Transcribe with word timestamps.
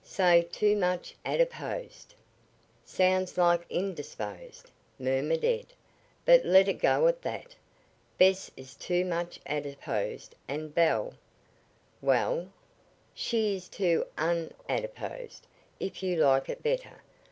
Say 0.03 0.41
too 0.51 0.75
much 0.75 1.13
adiposed." 1.23 2.15
"Sounds 2.83 3.37
like 3.37 3.63
indisposed," 3.69 4.71
murmured 4.97 5.45
Ed; 5.45 5.67
"but 6.25 6.43
let 6.43 6.67
it 6.67 6.79
go 6.81 7.05
at 7.07 7.21
that. 7.21 7.53
Bess 8.17 8.49
is 8.57 8.73
too 8.73 9.05
much 9.05 9.39
adiposed, 9.45 10.33
and 10.47 10.73
Belle" 10.73 11.13
"Well?" 12.01 12.49
"She 13.13 13.55
is 13.55 13.69
too 13.69 14.07
un 14.17 14.51
adiposed, 14.67 15.45
if 15.79 16.01
you 16.01 16.15
like 16.15 16.49
it 16.49 16.63
better. 16.63 17.03